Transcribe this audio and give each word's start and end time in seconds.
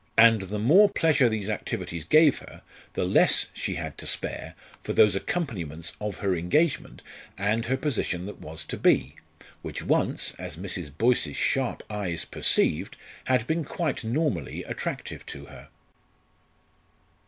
And 0.17 0.41
the 0.41 0.57
more 0.57 0.89
pleasure 0.89 1.29
these 1.29 1.47
activities 1.47 2.05
gave 2.05 2.39
her, 2.39 2.63
the 2.93 3.03
less 3.05 3.45
she 3.53 3.75
had 3.75 3.99
to 3.99 4.07
spare 4.07 4.55
for 4.83 4.93
those 4.93 5.15
accompaniments 5.15 5.93
of 6.01 6.21
her 6.25 6.35
engagement 6.35 7.03
and 7.37 7.65
her 7.65 7.77
position 7.77 8.25
that 8.25 8.39
was 8.39 8.65
to 8.65 8.77
be, 8.77 9.17
which 9.61 9.83
once, 9.83 10.33
as 10.39 10.55
Mrs. 10.57 10.91
Boyce's 10.97 11.37
sharp 11.37 11.83
eyes 11.87 12.25
perceived, 12.25 12.97
had 13.25 13.45
been 13.45 13.63
quite 13.63 14.03
normally 14.03 14.63
attractive 14.63 15.23
to 15.27 15.45
her. 15.45 15.69